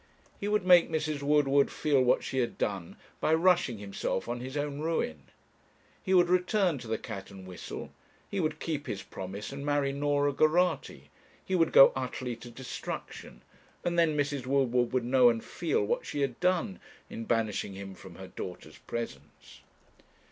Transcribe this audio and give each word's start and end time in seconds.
He 0.39 0.47
would 0.47 0.65
make 0.65 0.89
Mrs. 0.89 1.21
Woodward 1.21 1.69
feel 1.69 2.01
what 2.01 2.23
she 2.23 2.39
had 2.39 2.57
done, 2.57 2.97
by 3.19 3.35
rushing, 3.35 3.77
himself, 3.77 4.27
on 4.27 4.39
his 4.39 4.57
own 4.57 4.79
ruin. 4.79 5.25
He 6.01 6.15
would 6.15 6.27
return 6.27 6.79
to 6.79 6.87
the 6.87 6.97
'Cat 6.97 7.29
and 7.29 7.45
Whistle' 7.45 7.91
he 8.27 8.39
would 8.39 8.59
keep 8.59 8.87
his 8.87 9.03
promise 9.03 9.51
and 9.51 9.63
marry 9.63 9.91
Norah 9.91 10.33
Geraghty 10.33 11.11
he 11.45 11.53
would 11.53 11.71
go 11.71 11.93
utterly 11.95 12.35
to 12.37 12.49
destruction, 12.49 13.43
and 13.83 13.99
then 13.99 14.17
Mrs. 14.17 14.47
Woodward 14.47 14.91
would 14.91 15.05
know 15.05 15.29
and 15.29 15.43
feel 15.45 15.83
what 15.83 16.03
she 16.03 16.21
had 16.21 16.39
done 16.39 16.79
in 17.07 17.25
banishing 17.25 17.75
him 17.75 17.93
from 17.93 18.15
her 18.15 18.29
daughter's 18.29 18.79
presence! 18.79 19.61